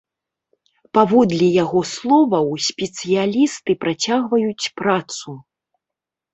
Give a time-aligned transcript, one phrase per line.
[0.97, 5.39] Паводле яго словаў, спецыялісты працягваюць працу.